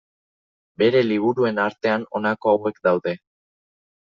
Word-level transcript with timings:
Bere 0.81 1.03
liburuen 1.09 1.61
artean 1.65 2.07
honako 2.21 2.55
hauek 2.55 2.81
daude. 2.89 3.15